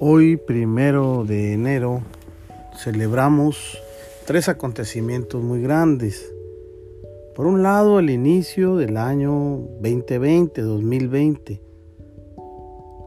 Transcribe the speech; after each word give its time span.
Hoy, 0.00 0.36
primero 0.36 1.24
de 1.24 1.54
enero, 1.54 2.02
celebramos 2.76 3.82
tres 4.26 4.48
acontecimientos 4.48 5.42
muy 5.42 5.60
grandes. 5.60 6.32
Por 7.34 7.46
un 7.46 7.64
lado, 7.64 7.98
el 7.98 8.08
inicio 8.08 8.76
del 8.76 8.96
año 8.96 9.58
2020, 9.80 10.62
2020. 10.62 11.60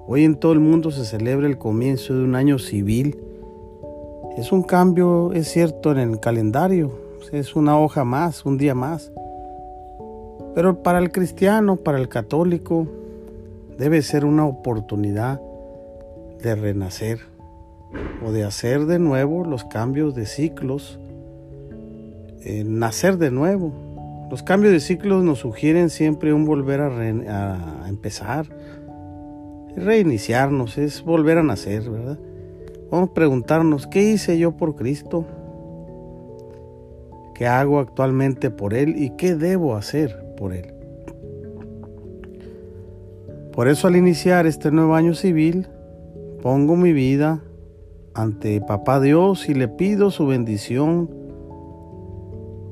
Hoy 0.05 0.25
en 0.25 0.35
todo 0.35 0.51
el 0.51 0.59
mundo 0.59 0.91
se 0.91 1.05
celebra 1.05 1.47
el 1.47 1.57
comienzo 1.57 2.13
de 2.13 2.25
un 2.25 2.35
año 2.35 2.59
civil. 2.59 3.17
Es 4.35 4.51
un 4.51 4.61
cambio, 4.61 5.31
es 5.31 5.47
cierto, 5.47 5.93
en 5.93 5.99
el 5.99 6.19
calendario. 6.19 6.91
Es 7.31 7.55
una 7.55 7.79
hoja 7.79 8.03
más, 8.03 8.45
un 8.45 8.57
día 8.57 8.75
más. 8.75 9.13
Pero 10.53 10.83
para 10.83 10.99
el 10.99 11.13
cristiano, 11.13 11.77
para 11.77 11.99
el 11.99 12.09
católico, 12.09 12.85
debe 13.77 14.01
ser 14.01 14.25
una 14.25 14.45
oportunidad 14.45 15.39
de 16.41 16.55
renacer 16.55 17.19
o 18.25 18.31
de 18.31 18.43
hacer 18.43 18.85
de 18.85 18.99
nuevo 18.99 19.43
los 19.43 19.63
cambios 19.63 20.15
de 20.15 20.25
ciclos, 20.25 20.99
eh, 22.41 22.63
nacer 22.65 23.17
de 23.17 23.31
nuevo. 23.31 23.73
Los 24.29 24.43
cambios 24.43 24.73
de 24.73 24.79
ciclos 24.79 25.23
nos 25.23 25.39
sugieren 25.39 25.89
siempre 25.89 26.33
un 26.33 26.45
volver 26.45 26.81
a, 26.81 27.83
a 27.83 27.89
empezar, 27.89 28.45
reiniciarnos, 29.75 30.77
es 30.77 31.03
volver 31.03 31.37
a 31.37 31.43
nacer, 31.43 31.89
¿verdad? 31.89 32.17
Vamos 32.89 33.09
a 33.09 33.13
preguntarnos, 33.13 33.87
¿qué 33.87 34.01
hice 34.01 34.37
yo 34.37 34.51
por 34.57 34.75
Cristo? 34.75 35.25
¿Qué 37.35 37.47
hago 37.47 37.79
actualmente 37.79 38.51
por 38.51 38.73
Él 38.73 38.95
y 38.97 39.11
qué 39.11 39.35
debo 39.35 39.75
hacer 39.75 40.35
por 40.37 40.53
Él? 40.53 40.73
Por 43.51 43.67
eso 43.67 43.87
al 43.87 43.95
iniciar 43.95 44.45
este 44.47 44.71
nuevo 44.71 44.95
año 44.95 45.13
civil, 45.13 45.67
Pongo 46.41 46.75
mi 46.75 46.91
vida 46.91 47.43
ante 48.15 48.61
Papá 48.61 48.99
Dios 48.99 49.47
y 49.47 49.53
le 49.53 49.67
pido 49.67 50.09
su 50.09 50.25
bendición, 50.25 51.07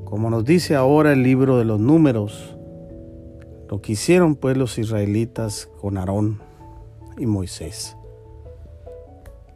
como 0.04 0.28
nos 0.28 0.44
dice 0.44 0.74
ahora 0.74 1.12
el 1.12 1.22
libro 1.22 1.56
de 1.56 1.64
los 1.64 1.78
números, 1.78 2.56
lo 3.68 3.80
que 3.80 3.92
hicieron 3.92 4.34
pues 4.34 4.56
los 4.56 4.76
israelitas 4.78 5.70
con 5.80 5.98
Aarón 5.98 6.40
y 7.16 7.26
Moisés. 7.26 7.96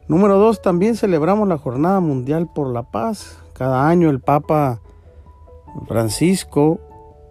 Número 0.07 0.39
dos, 0.39 0.63
también 0.63 0.95
celebramos 0.95 1.49
la 1.49 1.59
Jornada 1.59 1.99
Mundial 1.99 2.49
por 2.55 2.69
la 2.69 2.85
Paz. 2.85 3.39
Cada 3.53 3.89
año 3.89 4.11
el 4.11 4.21
Papa 4.21 4.81
Francisco 5.89 6.79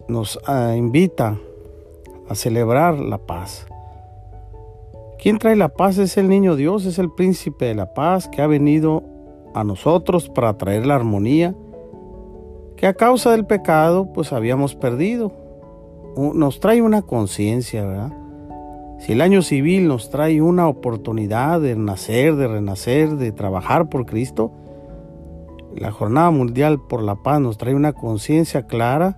nos 0.08 0.38
ah, 0.46 0.74
invita 0.76 1.38
a 2.28 2.34
celebrar 2.34 2.98
la 2.98 3.18
paz. 3.18 3.66
Quien 5.24 5.38
trae 5.38 5.56
la 5.56 5.70
paz 5.70 5.96
es 5.96 6.18
el 6.18 6.28
niño 6.28 6.54
Dios, 6.54 6.84
es 6.84 6.98
el 6.98 7.10
príncipe 7.10 7.64
de 7.64 7.74
la 7.74 7.94
paz 7.94 8.28
que 8.28 8.42
ha 8.42 8.46
venido 8.46 9.02
a 9.54 9.64
nosotros 9.64 10.28
para 10.28 10.58
traer 10.58 10.84
la 10.84 10.96
armonía 10.96 11.54
que 12.76 12.86
a 12.86 12.92
causa 12.92 13.30
del 13.30 13.46
pecado 13.46 14.12
pues 14.12 14.34
habíamos 14.34 14.74
perdido. 14.74 15.32
Nos 16.34 16.60
trae 16.60 16.82
una 16.82 17.00
conciencia, 17.00 17.86
¿verdad? 17.86 18.12
Si 18.98 19.12
el 19.12 19.22
año 19.22 19.40
civil 19.40 19.88
nos 19.88 20.10
trae 20.10 20.42
una 20.42 20.68
oportunidad 20.68 21.58
de 21.58 21.74
nacer, 21.74 22.36
de 22.36 22.46
renacer, 22.46 23.16
de 23.16 23.32
trabajar 23.32 23.88
por 23.88 24.04
Cristo, 24.04 24.52
la 25.74 25.90
Jornada 25.90 26.30
Mundial 26.32 26.82
por 26.86 27.02
la 27.02 27.14
Paz 27.22 27.40
nos 27.40 27.56
trae 27.56 27.74
una 27.74 27.94
conciencia 27.94 28.66
clara 28.66 29.16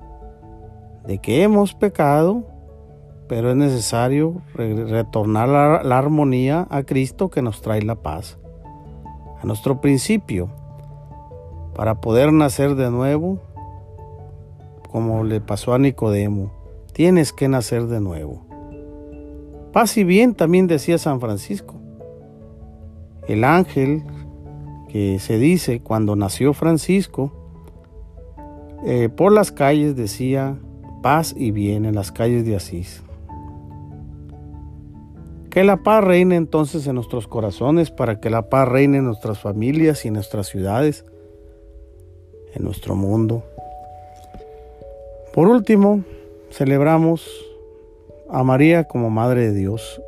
de 1.05 1.19
que 1.19 1.43
hemos 1.43 1.75
pecado 1.75 2.45
pero 3.29 3.51
es 3.51 3.57
necesario 3.57 4.43
retornar 4.55 5.49
la, 5.49 5.83
la, 5.83 5.99
armonía 5.99 6.67
a 6.71 6.83
Cristo 6.85 7.29
que 7.29 7.43
nos 7.43 7.61
trae 7.61 7.83
la 7.83 7.97
paz, 7.97 8.39
a 9.43 9.47
nuestro 9.47 9.81
principio, 9.81 10.49
para 11.75 12.01
poder 12.01 12.33
nacer 12.33 12.75
de 12.75 12.91
nuevo, 12.91 13.39
como 14.91 15.25
le 15.25 15.41
pasó 15.41 15.75
a 15.75 15.79
Nicodemo, 15.79 16.53
tienes 16.93 17.33
que 17.33 17.49
nacer 17.49 17.87
de 17.87 18.01
nuevo. 18.01 18.47
Paz 19.73 19.99
y 19.99 20.05
bien 20.05 20.35
también 20.35 20.67
decía 20.67 20.97
San 20.97 21.21
Francisco. 21.21 21.75
El 23.29 23.45
ángel 23.45 24.05
que 24.89 25.19
se 25.19 25.39
dice 25.39 25.81
cuando 25.81 26.17
nació 26.17 26.55
Francisco, 26.55 27.33
eh, 28.87 29.09
por 29.09 29.33
las 29.33 29.53
calles 29.53 29.97
decía 29.97 30.57
paz 31.03 31.35
y 31.37 31.51
bien 31.51 31.85
en 31.85 31.95
las 31.95 32.13
calles 32.13 32.47
de 32.47 32.57
Asís. 32.57 33.03
Que 35.57 35.65
la 35.65 35.79
paz 35.79 36.05
reine 36.05 36.37
entonces 36.37 36.87
en 36.87 36.97
nuestros 36.97 37.27
corazones, 37.27 37.91
para 37.91 38.21
que 38.21 38.29
la 38.29 38.51
paz 38.51 38.69
reine 38.69 38.99
en 38.99 39.07
nuestras 39.07 39.39
familias 39.39 40.05
y 40.05 40.09
en 40.09 40.15
nuestras 40.15 40.49
ciudades, 40.49 41.07
en 42.53 42.63
nuestro 42.63 42.95
mundo. 42.95 43.43
Por 45.33 45.49
último, 45.49 46.05
celebramos 46.51 47.27
a 48.29 48.45
María 48.45 48.85
como 48.85 49.09
Madre 49.09 49.47
de 49.47 49.55
Dios. 49.55 49.99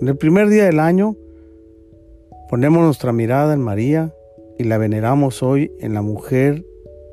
En 0.00 0.06
el 0.06 0.16
primer 0.16 0.48
día 0.48 0.66
del 0.66 0.78
año 0.78 1.16
ponemos 2.48 2.84
nuestra 2.84 3.12
mirada 3.12 3.52
en 3.52 3.62
María 3.62 4.14
y 4.60 4.62
la 4.62 4.78
veneramos 4.78 5.42
hoy 5.42 5.72
en 5.80 5.92
la 5.92 6.02
mujer, 6.02 6.64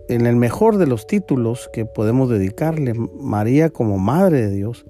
en 0.07 0.27
el 0.27 0.35
mejor 0.35 0.77
de 0.77 0.85
los 0.85 1.07
títulos 1.07 1.67
que 1.73 1.87
podemos 1.87 2.29
dedicarle, 2.29 2.93
María 2.93 3.71
como 3.71 3.97
Madre 3.97 4.39
de 4.39 4.51
Dios. 4.51 4.85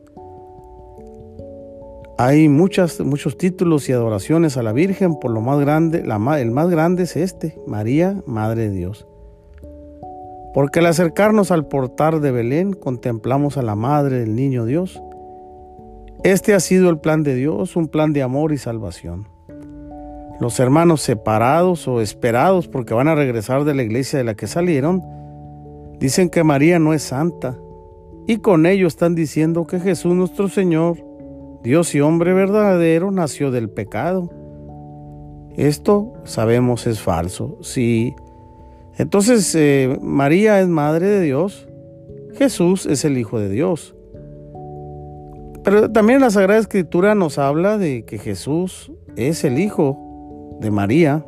Hay 2.17 2.47
muchas, 2.47 2.99
muchos 2.99 3.37
títulos 3.37 3.89
y 3.89 3.91
adoraciones 3.91 4.55
a 4.57 4.63
la 4.63 4.71
Virgen, 4.71 5.15
por 5.19 5.31
lo 5.31 5.41
más 5.41 5.59
grande, 5.59 6.03
el 6.03 6.51
más 6.51 6.69
grande 6.69 7.03
es 7.03 7.15
este, 7.15 7.59
María, 7.65 8.21
Madre 8.27 8.69
de 8.69 8.75
Dios. 8.75 9.07
Porque 10.53 10.79
al 10.79 10.85
acercarnos 10.85 11.49
al 11.49 11.67
portal 11.67 12.21
de 12.21 12.31
Belén 12.31 12.73
contemplamos 12.73 13.57
a 13.57 13.63
la 13.63 13.75
Madre 13.75 14.19
del 14.19 14.35
Niño 14.35 14.65
Dios. 14.65 15.01
Este 16.23 16.53
ha 16.53 16.59
sido 16.59 16.91
el 16.91 16.99
plan 16.99 17.23
de 17.23 17.33
Dios, 17.33 17.75
un 17.75 17.87
plan 17.87 18.13
de 18.13 18.21
amor 18.21 18.53
y 18.53 18.59
salvación. 18.59 19.27
Los 20.39 20.59
hermanos 20.59 21.01
separados 21.01 21.87
o 21.87 21.99
esperados 21.99 22.67
porque 22.67 22.93
van 22.93 23.07
a 23.07 23.15
regresar 23.15 23.63
de 23.63 23.73
la 23.73 23.81
iglesia 23.81 24.19
de 24.19 24.25
la 24.25 24.35
que 24.35 24.45
salieron, 24.45 25.01
dicen 25.99 26.29
que 26.29 26.43
María 26.43 26.77
no 26.77 26.93
es 26.93 27.01
santa 27.01 27.57
y 28.27 28.37
con 28.37 28.67
ello 28.67 28.87
están 28.87 29.15
diciendo 29.15 29.65
que 29.65 29.79
Jesús 29.79 30.13
nuestro 30.13 30.47
Señor 30.47 30.97
Dios 31.63 31.95
y 31.95 32.01
hombre 32.01 32.33
verdadero 32.33 33.11
nació 33.11 33.49
del 33.49 33.69
pecado. 33.69 34.29
Esto 35.55 36.13
sabemos 36.25 36.87
es 36.87 36.99
falso. 36.99 37.57
Sí. 37.61 38.15
Entonces 38.97 39.53
eh, 39.55 39.97
María 40.01 40.59
es 40.59 40.67
madre 40.67 41.07
de 41.07 41.21
Dios, 41.21 41.67
Jesús 42.35 42.85
es 42.85 43.05
el 43.05 43.17
Hijo 43.17 43.39
de 43.39 43.49
Dios. 43.49 43.95
Pero 45.63 45.89
también 45.89 46.19
la 46.19 46.29
Sagrada 46.29 46.59
Escritura 46.59 47.15
nos 47.15 47.37
habla 47.37 47.77
de 47.77 48.03
que 48.03 48.17
Jesús 48.17 48.91
es 49.15 49.43
el 49.43 49.59
Hijo 49.59 50.57
de 50.59 50.69
María. 50.69 51.25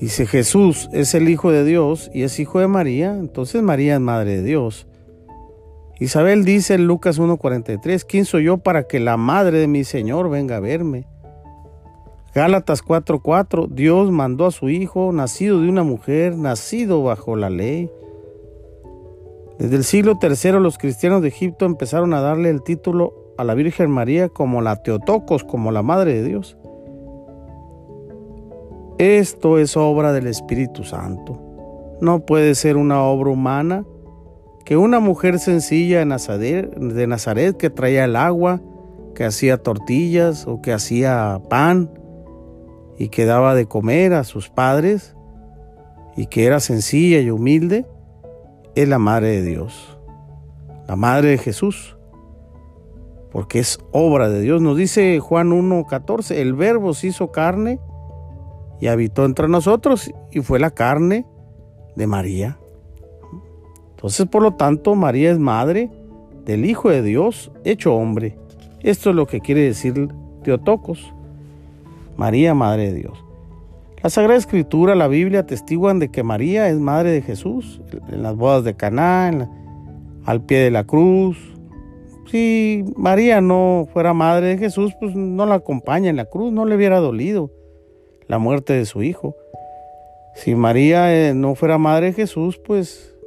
Y 0.00 0.08
si 0.08 0.26
Jesús 0.26 0.88
es 0.92 1.14
el 1.14 1.28
Hijo 1.28 1.50
de 1.50 1.64
Dios 1.64 2.10
y 2.14 2.22
es 2.22 2.38
Hijo 2.38 2.60
de 2.60 2.68
María, 2.68 3.14
entonces 3.14 3.62
María 3.62 3.94
es 3.94 4.00
Madre 4.00 4.36
de 4.36 4.42
Dios. 4.44 4.87
Isabel 6.00 6.44
dice 6.44 6.74
en 6.74 6.86
Lucas 6.86 7.18
1:43, 7.18 8.04
¿quién 8.04 8.24
soy 8.24 8.44
yo 8.44 8.58
para 8.58 8.84
que 8.84 9.00
la 9.00 9.16
madre 9.16 9.58
de 9.58 9.66
mi 9.66 9.82
Señor 9.82 10.30
venga 10.30 10.56
a 10.56 10.60
verme? 10.60 11.06
Gálatas 12.34 12.82
4:4, 12.82 13.66
Dios 13.68 14.12
mandó 14.12 14.46
a 14.46 14.52
su 14.52 14.68
Hijo, 14.68 15.12
nacido 15.12 15.60
de 15.60 15.68
una 15.68 15.82
mujer, 15.82 16.36
nacido 16.36 17.02
bajo 17.02 17.34
la 17.34 17.50
ley. 17.50 17.90
Desde 19.58 19.74
el 19.74 19.82
siglo 19.82 20.18
III 20.22 20.60
los 20.60 20.78
cristianos 20.78 21.20
de 21.20 21.28
Egipto 21.28 21.66
empezaron 21.66 22.14
a 22.14 22.20
darle 22.20 22.50
el 22.50 22.62
título 22.62 23.12
a 23.36 23.42
la 23.42 23.54
Virgen 23.54 23.90
María 23.90 24.28
como 24.28 24.62
la 24.62 24.76
Teotocos, 24.76 25.42
como 25.42 25.72
la 25.72 25.82
Madre 25.82 26.14
de 26.14 26.22
Dios. 26.22 26.56
Esto 28.98 29.58
es 29.58 29.76
obra 29.76 30.12
del 30.12 30.28
Espíritu 30.28 30.84
Santo. 30.84 31.40
No 32.00 32.20
puede 32.20 32.54
ser 32.54 32.76
una 32.76 33.02
obra 33.02 33.30
humana 33.30 33.84
que 34.68 34.76
una 34.76 35.00
mujer 35.00 35.38
sencilla 35.38 36.00
de 36.00 37.06
Nazaret, 37.06 37.56
que 37.56 37.70
traía 37.70 38.04
el 38.04 38.16
agua, 38.16 38.60
que 39.14 39.24
hacía 39.24 39.56
tortillas 39.56 40.46
o 40.46 40.60
que 40.60 40.74
hacía 40.74 41.40
pan 41.48 41.90
y 42.98 43.08
que 43.08 43.24
daba 43.24 43.54
de 43.54 43.64
comer 43.64 44.12
a 44.12 44.24
sus 44.24 44.50
padres 44.50 45.16
y 46.18 46.26
que 46.26 46.44
era 46.44 46.60
sencilla 46.60 47.18
y 47.20 47.30
humilde, 47.30 47.86
es 48.74 48.86
la 48.86 48.98
Madre 48.98 49.40
de 49.40 49.42
Dios, 49.42 49.98
la 50.86 50.96
Madre 50.96 51.30
de 51.30 51.38
Jesús, 51.38 51.96
porque 53.30 53.60
es 53.60 53.78
obra 53.90 54.28
de 54.28 54.42
Dios. 54.42 54.60
Nos 54.60 54.76
dice 54.76 55.18
Juan 55.18 55.48
1.14, 55.48 56.34
el 56.34 56.52
Verbo 56.52 56.92
se 56.92 57.06
hizo 57.06 57.32
carne 57.32 57.80
y 58.82 58.88
habitó 58.88 59.24
entre 59.24 59.48
nosotros 59.48 60.12
y 60.30 60.40
fue 60.40 60.58
la 60.58 60.72
carne 60.72 61.24
de 61.96 62.06
María. 62.06 62.58
Entonces, 63.98 64.26
por 64.26 64.42
lo 64.42 64.54
tanto, 64.54 64.94
María 64.94 65.32
es 65.32 65.40
madre 65.40 65.90
del 66.44 66.64
Hijo 66.64 66.88
de 66.88 67.02
Dios 67.02 67.50
hecho 67.64 67.96
hombre. 67.96 68.38
Esto 68.80 69.10
es 69.10 69.16
lo 69.16 69.26
que 69.26 69.40
quiere 69.40 69.62
decir 69.62 70.08
Teotocos. 70.44 71.12
María, 72.16 72.54
Madre 72.54 72.92
de 72.92 73.00
Dios. 73.00 73.24
La 74.00 74.08
Sagrada 74.08 74.38
Escritura, 74.38 74.94
la 74.94 75.08
Biblia 75.08 75.40
atestiguan 75.40 75.98
de 75.98 76.10
que 76.12 76.22
María 76.22 76.68
es 76.68 76.78
Madre 76.78 77.10
de 77.10 77.22
Jesús 77.22 77.80
en 78.08 78.22
las 78.22 78.36
bodas 78.36 78.62
de 78.62 78.74
Caná, 78.74 79.50
al 80.24 80.42
pie 80.42 80.58
de 80.58 80.70
la 80.70 80.84
cruz. 80.84 81.36
Si 82.30 82.84
María 82.96 83.40
no 83.40 83.88
fuera 83.92 84.14
Madre 84.14 84.46
de 84.46 84.58
Jesús, 84.58 84.92
pues 85.00 85.16
no 85.16 85.44
la 85.44 85.56
acompaña 85.56 86.08
en 86.08 86.16
la 86.16 86.26
cruz, 86.26 86.52
no 86.52 86.66
le 86.66 86.76
hubiera 86.76 86.98
dolido 86.98 87.50
la 88.28 88.38
muerte 88.38 88.74
de 88.74 88.84
su 88.84 89.02
hijo. 89.02 89.34
Si 90.34 90.54
María 90.54 91.12
eh, 91.12 91.34
no 91.34 91.56
fuera 91.56 91.78
Madre 91.78 92.06
de 92.06 92.12
Jesús, 92.12 92.60
pues 92.64 93.17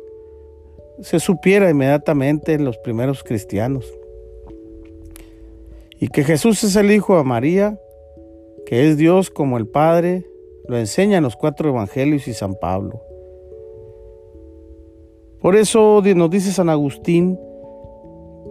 se 1.01 1.19
supiera 1.19 1.69
inmediatamente 1.69 2.53
en 2.53 2.65
los 2.65 2.77
primeros 2.77 3.23
cristianos. 3.23 3.85
Y 5.99 6.07
que 6.07 6.23
Jesús 6.23 6.63
es 6.63 6.75
el 6.75 6.91
Hijo 6.91 7.17
de 7.17 7.23
María, 7.23 7.79
que 8.65 8.89
es 8.89 8.97
Dios 8.97 9.29
como 9.29 9.57
el 9.57 9.67
Padre, 9.67 10.25
lo 10.67 10.77
enseñan 10.77 11.23
los 11.23 11.35
cuatro 11.35 11.69
evangelios 11.69 12.27
y 12.27 12.33
San 12.33 12.55
Pablo. 12.55 13.01
Por 15.41 15.55
eso 15.55 16.01
nos 16.15 16.29
dice 16.29 16.51
San 16.51 16.69
Agustín 16.69 17.37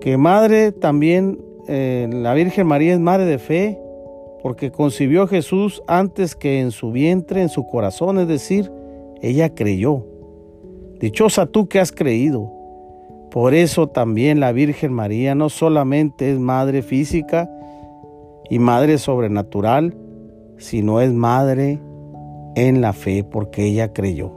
que 0.01 0.17
madre 0.17 0.73
también, 0.73 1.39
eh, 1.69 2.09
la 2.11 2.35
Virgen 2.35 2.67
María 2.67 2.95
es 2.95 3.01
madre 3.01 3.27
de 3.27 3.39
fe, 3.39 3.79
porque 4.43 4.71
concibió 4.71 5.23
a 5.23 5.29
Jesús 5.29 5.83
antes 5.87 6.35
que 6.35 6.61
en 6.61 6.71
su 6.71 6.91
vientre, 6.91 7.43
en 7.43 7.49
su 7.49 7.67
corazón, 7.67 8.19
es 8.19 8.27
decir, 8.27 8.73
ella 9.21 9.55
creyó. 9.55 10.10
Dichosa 11.01 11.47
tú 11.47 11.67
que 11.67 11.81
has 11.81 11.93
creído. 11.93 12.53
Por 13.31 13.55
eso 13.55 13.89
también 13.89 14.39
la 14.39 14.53
Virgen 14.53 14.93
María 14.93 15.35
no 15.35 15.49
solamente 15.49 16.31
es 16.31 16.39
madre 16.39 16.83
física 16.83 17.49
y 18.51 18.59
madre 18.59 18.99
sobrenatural, 18.99 19.97
sino 20.59 21.01
es 21.01 21.13
madre 21.13 21.81
en 22.55 22.83
la 22.83 22.93
fe 22.93 23.25
porque 23.25 23.65
ella 23.65 23.95
creyó. 23.95 24.33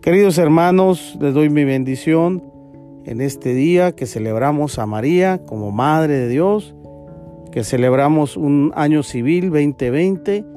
Queridos 0.00 0.38
hermanos, 0.38 1.18
les 1.20 1.34
doy 1.34 1.50
mi 1.50 1.64
bendición 1.64 2.44
en 3.04 3.20
este 3.20 3.54
día 3.54 3.92
que 3.92 4.06
celebramos 4.06 4.78
a 4.78 4.86
María 4.86 5.44
como 5.44 5.72
Madre 5.72 6.14
de 6.14 6.28
Dios, 6.28 6.76
que 7.50 7.64
celebramos 7.64 8.36
un 8.36 8.72
año 8.76 9.02
civil 9.02 9.50
2020 9.50 10.51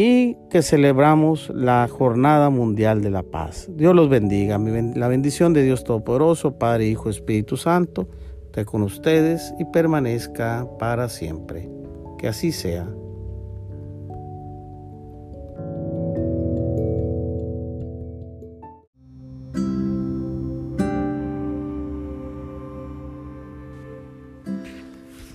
y 0.00 0.36
que 0.48 0.62
celebramos 0.62 1.50
la 1.52 1.88
Jornada 1.88 2.50
Mundial 2.50 3.02
de 3.02 3.10
la 3.10 3.24
Paz. 3.24 3.68
Dios 3.68 3.96
los 3.96 4.08
bendiga. 4.08 4.56
La 4.94 5.08
bendición 5.08 5.52
de 5.52 5.64
Dios 5.64 5.82
Todopoderoso, 5.82 6.56
Padre, 6.56 6.86
Hijo, 6.86 7.10
Espíritu 7.10 7.56
Santo, 7.56 8.08
esté 8.44 8.64
con 8.64 8.82
ustedes 8.82 9.52
y 9.58 9.64
permanezca 9.64 10.68
para 10.78 11.08
siempre. 11.08 11.68
Que 12.16 12.28
así 12.28 12.52
sea. 12.52 12.88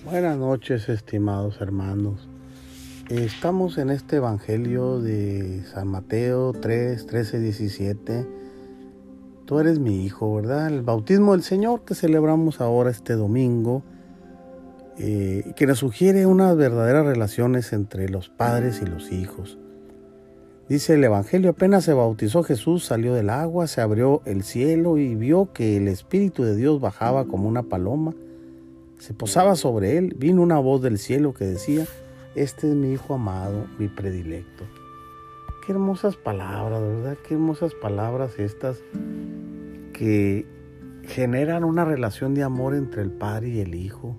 Buenas 0.06 0.38
noches, 0.38 0.88
estimados 0.88 1.60
hermanos. 1.60 2.33
Estamos 3.10 3.76
en 3.76 3.90
este 3.90 4.16
Evangelio 4.16 4.98
de 4.98 5.62
San 5.64 5.88
Mateo 5.88 6.52
3, 6.52 7.06
13, 7.06 7.38
17. 7.38 8.26
Tú 9.44 9.58
eres 9.58 9.78
mi 9.78 10.06
hijo, 10.06 10.34
¿verdad? 10.34 10.68
El 10.68 10.80
bautismo 10.80 11.32
del 11.32 11.42
Señor 11.42 11.84
que 11.84 11.94
celebramos 11.94 12.62
ahora 12.62 12.90
este 12.90 13.12
domingo, 13.12 13.82
eh, 14.98 15.52
que 15.54 15.66
nos 15.66 15.80
sugiere 15.80 16.24
unas 16.24 16.56
verdaderas 16.56 17.04
relaciones 17.04 17.74
entre 17.74 18.08
los 18.08 18.30
padres 18.30 18.80
y 18.80 18.86
los 18.86 19.12
hijos. 19.12 19.58
Dice 20.70 20.94
el 20.94 21.04
Evangelio, 21.04 21.50
apenas 21.50 21.84
se 21.84 21.92
bautizó 21.92 22.42
Jesús, 22.42 22.86
salió 22.86 23.12
del 23.12 23.28
agua, 23.28 23.66
se 23.66 23.82
abrió 23.82 24.22
el 24.24 24.44
cielo 24.44 24.96
y 24.96 25.14
vio 25.14 25.52
que 25.52 25.76
el 25.76 25.88
Espíritu 25.88 26.42
de 26.42 26.56
Dios 26.56 26.80
bajaba 26.80 27.26
como 27.26 27.48
una 27.48 27.64
paloma 27.64 28.14
se 29.04 29.12
posaba 29.12 29.54
sobre 29.54 29.98
él, 29.98 30.14
vino 30.16 30.40
una 30.40 30.58
voz 30.58 30.80
del 30.80 30.98
cielo 30.98 31.34
que 31.34 31.44
decía, 31.44 31.86
este 32.34 32.68
es 32.68 32.74
mi 32.74 32.92
Hijo 32.92 33.14
amado, 33.14 33.66
mi 33.78 33.88
predilecto. 33.88 34.64
Qué 35.64 35.72
hermosas 35.72 36.16
palabras, 36.16 36.80
¿verdad? 36.80 37.16
Qué 37.26 37.34
hermosas 37.34 37.74
palabras 37.74 38.38
estas 38.38 38.82
que 39.92 40.46
generan 41.04 41.64
una 41.64 41.84
relación 41.84 42.34
de 42.34 42.42
amor 42.42 42.74
entre 42.74 43.02
el 43.02 43.10
Padre 43.10 43.48
y 43.48 43.60
el 43.60 43.74
Hijo. 43.74 44.16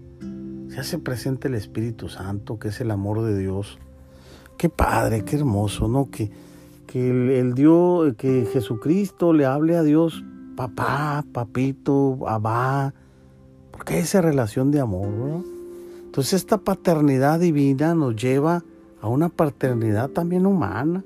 Se 0.69 0.79
hace 0.79 0.97
presente 0.97 1.47
el 1.47 1.55
Espíritu 1.55 2.09
Santo, 2.09 2.57
que 2.57 2.69
es 2.69 2.81
el 2.81 2.91
amor 2.91 3.21
de 3.21 3.37
Dios. 3.37 3.77
Qué 4.57 4.69
padre, 4.69 5.23
qué 5.23 5.35
hermoso, 5.35 5.87
¿no? 5.87 6.09
Que, 6.09 6.31
que 6.87 7.39
el, 7.39 7.53
Dios, 7.53 8.15
que 8.17 8.47
Jesucristo 8.51 9.33
le 9.33 9.45
hable 9.45 9.75
a 9.75 9.83
Dios, 9.83 10.23
papá, 10.55 11.25
papito, 11.31 12.27
abá, 12.27 12.93
porque 13.71 13.99
esa 13.99 14.21
relación 14.21 14.71
de 14.71 14.79
amor, 14.79 15.09
¿no? 15.09 15.54
Entonces 16.15 16.43
esta 16.43 16.59
paternidad 16.59 17.41
divina 17.41 17.93
nos 17.93 18.15
lleva 18.15 18.63
a 19.01 19.09
una 19.09 19.27
paternidad 19.27 20.11
también 20.11 20.45
humana, 20.45 21.03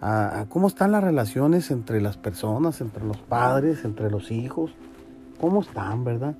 a, 0.00 0.46
cómo 0.48 0.68
están 0.68 0.92
las 0.92 1.02
relaciones 1.02 1.72
entre 1.72 2.00
las 2.00 2.16
personas, 2.16 2.80
entre 2.80 3.04
los 3.04 3.16
padres, 3.16 3.84
entre 3.84 4.08
los 4.08 4.30
hijos, 4.30 4.70
cómo 5.40 5.62
están, 5.62 6.04
¿verdad? 6.04 6.36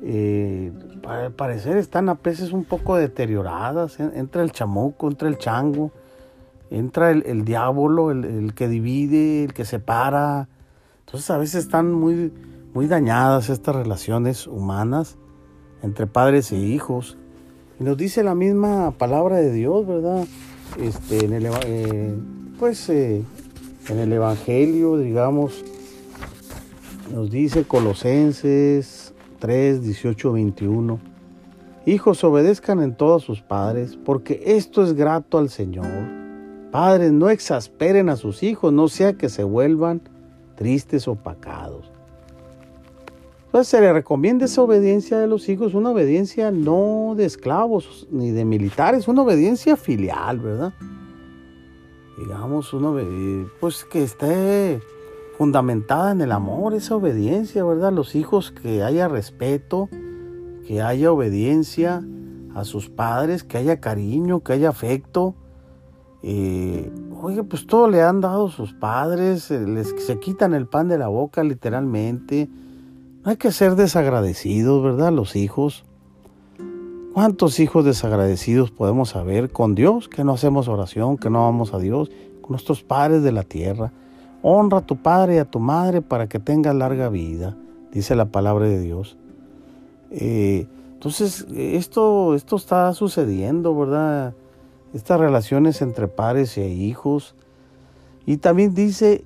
Eh, 0.00 0.72
al 1.06 1.32
parecer 1.32 1.76
están 1.76 2.08
a 2.08 2.14
veces 2.14 2.50
un 2.50 2.64
poco 2.64 2.96
deterioradas, 2.96 4.00
entra 4.00 4.42
el 4.42 4.50
chamuco, 4.50 5.06
entra 5.06 5.28
el 5.28 5.36
chango, 5.36 5.92
entra 6.70 7.10
el, 7.10 7.44
diablo, 7.44 8.10
el, 8.10 8.24
el, 8.24 8.54
que 8.54 8.68
divide, 8.68 9.44
el 9.44 9.52
que 9.52 9.66
separa. 9.66 10.48
Entonces 11.00 11.30
a 11.30 11.36
veces 11.36 11.64
están 11.64 11.92
muy, 11.92 12.32
muy 12.72 12.86
dañadas 12.86 13.50
estas 13.50 13.76
relaciones 13.76 14.46
humanas 14.46 15.18
entre 15.82 16.06
padres 16.06 16.52
e 16.52 16.56
hijos. 16.56 17.16
Y 17.80 17.84
nos 17.84 17.96
dice 17.96 18.22
la 18.24 18.34
misma 18.34 18.92
palabra 18.92 19.36
de 19.36 19.52
Dios, 19.52 19.86
¿verdad? 19.86 20.26
Este, 20.80 21.24
en 21.24 21.32
el, 21.32 21.48
eh, 21.66 22.14
pues 22.58 22.88
eh, 22.88 23.22
en 23.88 23.98
el 23.98 24.12
Evangelio, 24.12 24.98
digamos, 24.98 25.64
nos 27.12 27.30
dice 27.30 27.64
Colosenses 27.64 29.14
3, 29.38 29.82
18, 29.82 30.32
21. 30.32 31.00
Hijos, 31.86 32.22
obedezcan 32.22 32.82
en 32.82 32.94
todos 32.94 33.22
sus 33.22 33.40
padres, 33.40 33.96
porque 33.96 34.42
esto 34.44 34.82
es 34.82 34.92
grato 34.92 35.38
al 35.38 35.48
Señor. 35.48 35.86
Padres, 36.70 37.12
no 37.12 37.30
exasperen 37.30 38.10
a 38.10 38.16
sus 38.16 38.42
hijos, 38.42 38.72
no 38.72 38.88
sea 38.88 39.14
que 39.14 39.30
se 39.30 39.42
vuelvan 39.42 40.02
tristes 40.54 41.08
o 41.08 41.14
pacados. 41.14 41.90
Entonces 43.48 43.68
se 43.68 43.80
le 43.80 43.90
recomienda 43.94 44.44
esa 44.44 44.60
obediencia 44.60 45.18
de 45.18 45.26
los 45.26 45.48
hijos, 45.48 45.72
una 45.72 45.90
obediencia 45.90 46.50
no 46.50 47.14
de 47.16 47.24
esclavos 47.24 48.06
ni 48.10 48.30
de 48.30 48.44
militares, 48.44 49.08
una 49.08 49.22
obediencia 49.22 49.74
filial, 49.78 50.38
¿verdad? 50.38 50.74
Digamos, 52.18 52.74
una 52.74 52.92
pues 53.58 53.86
que 53.86 54.02
esté 54.02 54.82
fundamentada 55.38 56.12
en 56.12 56.20
el 56.20 56.32
amor, 56.32 56.74
esa 56.74 56.96
obediencia, 56.96 57.64
¿verdad? 57.64 57.90
Los 57.90 58.14
hijos 58.16 58.50
que 58.50 58.82
haya 58.82 59.08
respeto, 59.08 59.88
que 60.66 60.82
haya 60.82 61.10
obediencia 61.10 62.04
a 62.54 62.64
sus 62.64 62.90
padres, 62.90 63.44
que 63.44 63.56
haya 63.56 63.80
cariño, 63.80 64.40
que 64.40 64.52
haya 64.52 64.68
afecto. 64.68 65.34
Eh, 66.22 66.92
oye, 67.22 67.42
pues 67.44 67.66
todo 67.66 67.88
le 67.88 68.02
han 68.02 68.20
dado 68.20 68.50
sus 68.50 68.74
padres, 68.74 69.50
les, 69.50 69.94
se 70.04 70.18
quitan 70.18 70.52
el 70.52 70.66
pan 70.66 70.88
de 70.88 70.98
la 70.98 71.08
boca 71.08 71.42
literalmente 71.42 72.50
hay 73.24 73.36
que 73.36 73.52
ser 73.52 73.74
desagradecidos, 73.74 74.82
¿verdad? 74.82 75.12
Los 75.12 75.36
hijos. 75.36 75.84
¿Cuántos 77.12 77.58
hijos 77.58 77.84
desagradecidos 77.84 78.70
podemos 78.70 79.16
haber 79.16 79.50
con 79.50 79.74
Dios? 79.74 80.08
Que 80.08 80.24
no 80.24 80.34
hacemos 80.34 80.68
oración, 80.68 81.16
que 81.16 81.30
no 81.30 81.40
vamos 81.42 81.74
a 81.74 81.78
Dios, 81.78 82.10
con 82.40 82.52
nuestros 82.52 82.82
padres 82.82 83.22
de 83.22 83.32
la 83.32 83.42
tierra. 83.42 83.92
Honra 84.42 84.78
a 84.78 84.86
tu 84.86 84.96
padre 84.96 85.34
y 85.34 85.38
a 85.38 85.44
tu 85.44 85.58
madre 85.58 86.00
para 86.00 86.28
que 86.28 86.38
tengas 86.38 86.74
larga 86.74 87.08
vida, 87.08 87.56
dice 87.92 88.14
la 88.14 88.26
palabra 88.26 88.66
de 88.66 88.80
Dios. 88.80 89.16
Eh, 90.10 90.68
entonces, 90.94 91.46
esto, 91.54 92.34
esto 92.34 92.56
está 92.56 92.92
sucediendo, 92.92 93.76
¿verdad? 93.76 94.34
Estas 94.94 95.18
relaciones 95.18 95.82
entre 95.82 96.08
padres 96.08 96.56
e 96.56 96.68
hijos. 96.68 97.34
Y 98.26 98.36
también 98.36 98.74
dice, 98.74 99.24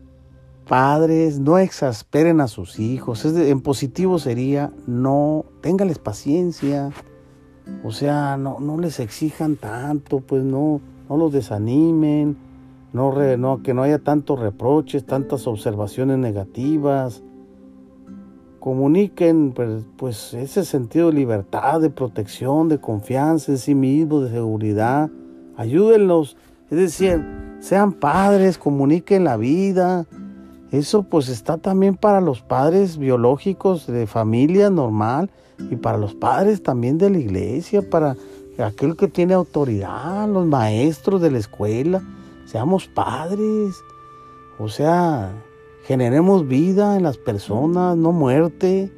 Padres, 0.68 1.38
no 1.38 1.58
exasperen 1.58 2.40
a 2.40 2.48
sus 2.48 2.78
hijos. 2.78 3.24
en 3.24 3.60
positivo 3.60 4.18
sería, 4.18 4.72
no, 4.86 5.44
téngales 5.60 5.98
paciencia. 5.98 6.90
O 7.84 7.92
sea, 7.92 8.36
no, 8.36 8.58
no 8.60 8.78
les 8.78 9.00
exijan 9.00 9.56
tanto, 9.56 10.20
pues 10.20 10.42
no, 10.42 10.80
no 11.08 11.16
los 11.16 11.32
desanimen. 11.32 12.36
No, 12.92 13.62
que 13.62 13.72
no 13.72 13.82
haya 13.82 13.98
tantos 13.98 14.38
reproches, 14.38 15.06
tantas 15.06 15.46
observaciones 15.46 16.18
negativas. 16.18 17.22
comuniquen 18.60 19.52
pues, 19.52 19.84
pues, 19.96 20.34
ese 20.34 20.64
sentido 20.64 21.08
de 21.08 21.14
libertad, 21.14 21.80
de 21.80 21.88
protección, 21.88 22.68
de 22.68 22.78
confianza 22.78 23.50
en 23.50 23.58
sí 23.58 23.74
mismos, 23.74 24.24
de 24.24 24.30
seguridad. 24.30 25.10
Ayúdenlos, 25.56 26.36
es 26.70 26.78
decir, 26.78 27.24
sean 27.60 27.94
padres, 27.94 28.58
comuniquen 28.58 29.24
la 29.24 29.36
vida. 29.36 30.06
Eso 30.72 31.02
pues 31.02 31.28
está 31.28 31.58
también 31.58 31.96
para 31.96 32.22
los 32.22 32.40
padres 32.40 32.96
biológicos 32.96 33.86
de 33.86 34.06
familia 34.06 34.70
normal 34.70 35.30
y 35.70 35.76
para 35.76 35.98
los 35.98 36.14
padres 36.14 36.62
también 36.62 36.96
de 36.96 37.10
la 37.10 37.18
iglesia, 37.18 37.82
para 37.88 38.16
aquel 38.58 38.96
que 38.96 39.06
tiene 39.06 39.34
autoridad, 39.34 40.26
los 40.26 40.46
maestros 40.46 41.20
de 41.20 41.30
la 41.30 41.38
escuela. 41.38 42.02
Seamos 42.46 42.88
padres. 42.88 43.74
O 44.58 44.68
sea, 44.68 45.30
generemos 45.84 46.48
vida 46.48 46.96
en 46.96 47.02
las 47.02 47.18
personas, 47.18 47.94
no 47.98 48.12
muerte. 48.12 48.90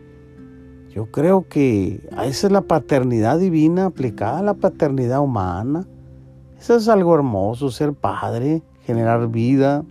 Yo 0.91 1.07
creo 1.11 1.49
que 1.49 2.09
esa 2.25 2.47
es 2.47 2.53
la 2.53 2.63
paternidad 2.63 3.41
divina 3.41 3.87
aplicada 3.87 4.39
a 4.39 4.43
la 4.45 4.55
paternidad 4.55 5.21
humana. 5.21 5.89
Eso 6.57 6.77
es 6.77 6.87
algo 6.87 7.17
hermoso, 7.17 7.73
ser 7.73 7.95
padre, 7.95 8.63
generar 8.87 9.27
vida, 9.29 9.85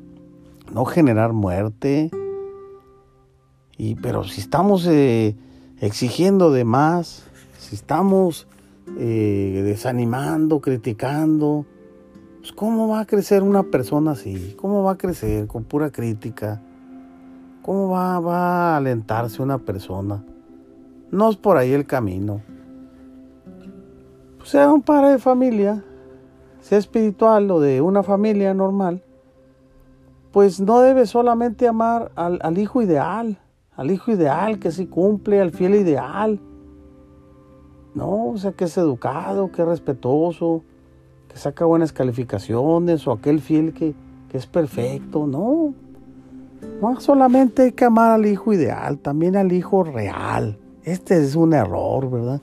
no 0.74 0.86
generar 0.86 1.34
muerte. 1.34 2.10
Y, 3.78 3.96
pero 3.96 4.24
si 4.24 4.42
estamos 4.42 4.86
eh, 4.88 5.36
exigiendo 5.80 6.52
de 6.52 6.64
más, 6.64 7.26
si 7.60 7.76
estamos 7.76 8.48
eh, 8.98 9.62
desanimando, 9.64 10.62
criticando, 10.62 11.66
pues 12.40 12.52
¿cómo 12.52 12.88
va 12.88 13.02
a 13.02 13.06
crecer 13.06 13.44
una 13.44 13.64
persona 13.64 14.12
así? 14.12 14.56
¿Cómo 14.60 14.84
va 14.84 14.94
a 14.94 14.98
crecer 14.98 15.48
con 15.48 15.64
pura 15.64 15.92
crítica? 15.92 16.62
¿Cómo 17.62 17.90
va, 17.90 18.20
va 18.20 18.74
a 18.74 18.78
alentarse 18.78 19.42
una 19.42 19.60
persona? 19.60 20.24
No 21.12 21.30
es 21.30 21.38
por 21.38 21.58
ahí 21.58 21.72
el 21.72 21.86
camino. 21.86 22.42
Pues 24.38 24.50
sea 24.50 24.72
un 24.72 24.82
padre 24.82 25.12
de 25.12 25.20
familia, 25.20 25.84
sea 26.60 26.78
espiritual 26.78 27.50
o 27.52 27.62
de 27.62 27.82
una 27.82 28.04
familia 28.04 28.54
normal, 28.54 29.03
pues 30.34 30.60
no 30.60 30.82
debe 30.82 31.06
solamente 31.06 31.68
amar 31.68 32.12
al, 32.16 32.58
hijo 32.58 32.82
ideal, 32.82 33.38
al 33.76 33.92
hijo 33.92 34.12
ideal 34.12 34.58
que 34.58 34.72
sí 34.72 34.88
cumple, 34.88 35.40
al 35.40 35.52
fiel 35.52 35.76
ideal. 35.76 36.40
No, 37.94 38.30
o 38.30 38.38
sea, 38.38 38.52
que 38.54 38.64
es 38.64 38.76
educado, 38.76 39.52
que 39.52 39.62
es 39.62 39.68
respetuoso, 39.68 40.64
que 41.28 41.38
saca 41.38 41.66
buenas 41.66 41.94
calificaciones, 41.94 43.08
o 43.08 43.12
aquel 43.12 43.42
fiel 43.42 43.76
que, 43.76 43.94
que 44.28 44.40
es 44.40 44.48
perfecto. 44.48 45.28
No, 45.28 45.76
no 46.82 47.00
solamente 47.00 47.62
hay 47.62 47.72
que 47.74 47.86
amar 47.86 48.10
al 48.10 48.26
hijo 48.26 48.54
ideal, 48.54 48.98
también 48.98 49.36
al 49.36 49.52
hijo 49.52 49.84
real. 49.84 50.58
Este 50.84 51.16
es 51.16 51.36
un 51.36 51.54
error, 51.54 52.10
¿verdad? 52.10 52.42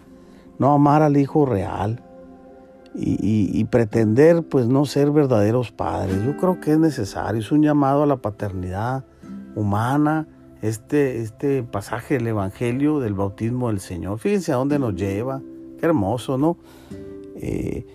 No 0.60 0.72
amar 0.72 1.02
al 1.02 1.16
hijo 1.16 1.44
real 1.44 2.00
y, 2.94 3.64
pretender 3.64 4.42
pues 4.42 4.66
no 4.66 4.84
ser 4.84 5.10
verdaderos 5.10 5.70
padres. 5.70 6.24
Yo 6.24 6.36
creo 6.36 6.60
que 6.60 6.72
es 6.72 6.78
necesario, 6.78 7.40
es 7.40 7.52
un 7.52 7.62
llamado 7.62 8.02
a 8.02 8.06
la 8.06 8.16
paternidad 8.16 9.04
humana, 9.54 10.26
este, 10.62 11.20
este 11.22 11.62
pasaje 11.62 12.14
del 12.14 12.26
Evangelio 12.26 13.00
del 13.00 13.14
bautismo 13.14 13.68
del 13.68 13.80
Señor. 13.80 14.18
Fíjense 14.18 14.52
a 14.52 14.56
dónde 14.56 14.78
nos 14.78 14.94
lleva, 14.94 15.40
qué 15.78 15.86
hermoso, 15.86 16.36
¿no? 16.36 16.56
Eh, 17.36 17.86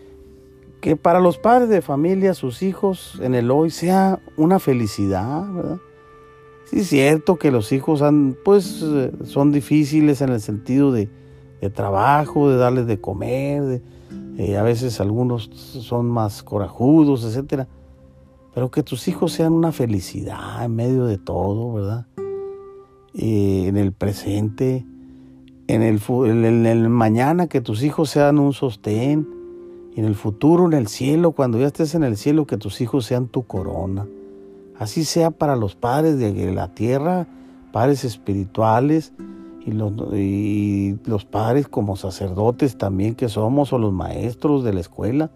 que 0.81 0.95
para 0.95 1.19
los 1.19 1.37
padres 1.37 1.69
de 1.69 1.81
familia, 1.81 2.33
sus 2.33 2.61
hijos 2.61 3.19
en 3.21 3.35
el 3.35 3.51
hoy 3.51 3.71
sea 3.71 4.19
una 4.37 4.59
felicidad, 4.59 5.51
¿verdad? 5.51 5.79
Sí 6.65 6.79
es 6.79 6.87
cierto 6.87 7.37
que 7.37 7.51
los 7.51 7.71
hijos 7.71 8.01
han, 8.01 8.35
pues, 8.43 8.81
eh, 8.83 9.11
son 9.23 9.51
difíciles 9.51 10.21
en 10.21 10.29
el 10.29 10.41
sentido 10.41 10.91
de, 10.91 11.09
trabajo, 11.73 12.51
de 12.51 12.57
darles 12.57 12.85
de 12.85 13.01
comer, 13.01 13.81
eh, 14.37 14.57
a 14.57 14.63
veces 14.63 14.99
algunos 14.99 15.49
son 15.53 16.07
más 16.07 16.43
corajudos, 16.43 17.23
etcétera. 17.23 17.67
Pero 18.53 18.71
que 18.71 18.83
tus 18.83 19.07
hijos 19.07 19.33
sean 19.33 19.53
una 19.53 19.71
felicidad 19.71 20.63
en 20.63 20.75
medio 20.75 21.05
de 21.05 21.17
todo, 21.17 21.73
¿verdad? 21.73 22.07
Eh, 23.13 23.65
en 23.67 23.77
el 23.77 23.91
presente, 23.93 24.85
en 25.67 25.81
el, 25.81 26.01
en 26.09 26.65
el 26.65 26.89
mañana, 26.89 27.47
que 27.47 27.61
tus 27.61 27.83
hijos 27.83 28.09
sean 28.09 28.39
un 28.39 28.53
sostén, 28.53 29.27
y 29.93 30.01
en 30.01 30.05
el 30.05 30.15
futuro, 30.15 30.65
en 30.65 30.73
el 30.73 30.87
cielo, 30.87 31.31
cuando 31.31 31.57
ya 31.57 31.67
estés 31.67 31.95
en 31.95 32.03
el 32.03 32.17
cielo, 32.17 32.45
que 32.45 32.57
tus 32.57 32.81
hijos 32.81 33.05
sean 33.05 33.27
tu 33.27 33.45
corona. 33.45 34.05
Así 34.77 35.05
sea 35.05 35.31
para 35.31 35.55
los 35.55 35.75
padres 35.75 36.17
de 36.17 36.53
la 36.53 36.73
tierra, 36.73 37.27
padres 37.71 38.03
espirituales 38.03 39.13
y 39.65 39.71
los, 41.05 41.25
padres 41.25 41.67
como 41.67 41.95
sacerdotes 41.95 42.77
también 42.77 43.15
que 43.15 43.29
somos 43.29 43.73
o 43.73 43.79
los 43.79 43.91
maestros 43.91 44.63
de 44.63 44.73
la 44.73 44.79
escuela, 44.79 45.31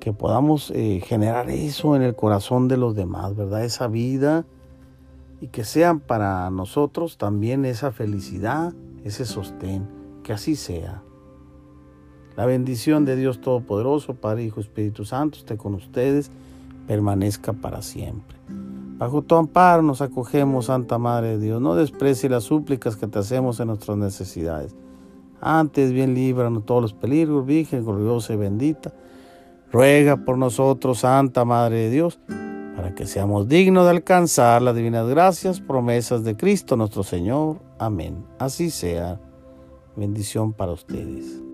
que 0.00 0.12
podamos 0.12 0.70
eh, 0.70 1.02
generar 1.04 1.50
eso 1.50 1.96
en 1.96 2.02
el 2.02 2.16
corazón 2.16 2.66
de 2.66 2.78
los 2.78 2.94
demás, 2.94 3.36
¿verdad? 3.36 3.64
Esa 3.64 3.88
vida 3.88 4.46
y 5.40 5.48
que 5.48 5.64
sean 5.64 6.00
para 6.00 6.48
nosotros 6.50 7.18
también 7.18 7.66
esa 7.66 7.92
felicidad, 7.92 8.72
ese 9.04 9.26
sostén, 9.26 9.86
que 10.22 10.32
así 10.32 10.56
sea. 10.56 11.02
La 12.36 12.46
bendición 12.46 13.04
de 13.04 13.16
Dios 13.16 13.40
Todopoderoso, 13.40 14.14
Padre, 14.14 14.44
Hijo, 14.44 14.60
Espíritu 14.60 15.04
Santo, 15.04 15.38
esté 15.38 15.56
con 15.56 15.74
ustedes 15.74 16.30
permanezca 16.86 17.52
para 17.52 17.82
siempre. 17.82 18.36
Bajo 18.98 19.20
tu 19.20 19.34
amparo 19.34 19.82
nos 19.82 20.00
acogemos, 20.00 20.66
Santa 20.66 20.96
Madre 20.96 21.36
de 21.36 21.38
Dios. 21.38 21.60
No 21.60 21.74
desprecie 21.74 22.30
las 22.30 22.44
súplicas 22.44 22.96
que 22.96 23.06
te 23.06 23.18
hacemos 23.18 23.60
en 23.60 23.68
nuestras 23.68 23.98
necesidades. 23.98 24.74
Antes 25.40 25.92
bien 25.92 26.14
líbranos 26.14 26.64
todos 26.64 26.80
los 26.80 26.94
peligros, 26.94 27.44
Virgen 27.44 27.84
gloriosa 27.84 28.32
y 28.32 28.36
bendita. 28.36 28.94
Ruega 29.70 30.16
por 30.16 30.38
nosotros, 30.38 31.00
Santa 31.00 31.44
Madre 31.44 31.76
de 31.76 31.90
Dios, 31.90 32.18
para 32.74 32.94
que 32.94 33.06
seamos 33.06 33.48
dignos 33.48 33.84
de 33.84 33.90
alcanzar 33.90 34.62
las 34.62 34.74
divinas 34.74 35.06
gracias, 35.06 35.60
promesas 35.60 36.24
de 36.24 36.36
Cristo 36.36 36.76
nuestro 36.76 37.02
Señor. 37.02 37.58
Amén. 37.78 38.24
Así 38.38 38.70
sea. 38.70 39.20
Bendición 39.94 40.52
para 40.52 40.72
ustedes. 40.72 41.45